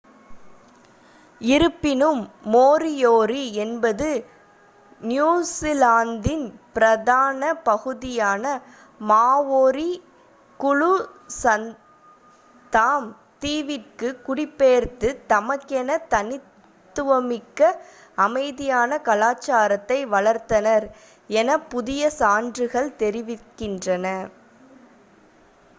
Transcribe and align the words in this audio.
இருப்பினும் 1.41 2.21
மோரியோரி 2.45 3.43
என்பது 3.55 4.07
நியூஜிலாந்தின் 5.01 6.45
பிரதான 6.73 7.53
பகுதியான 7.63 8.45
மாஓரி 9.01 9.91
குழு 10.59 10.89
சத்தாம் 11.33 13.07
தீவிற்கு 13.39 14.09
குடிபெயர்ந்து 14.21 15.11
தமக்கென 15.29 15.99
தனித்துவமிக்க 16.07 17.61
அமைதியான 18.15 19.01
கலாசாரத்தை 19.05 19.99
வளர்த்தனர் 20.07 20.87
என 21.29 21.59
புதிய 21.67 22.09
சான்றுகள் 22.19 22.95
தெரிவிக்கின்றன 22.97 24.07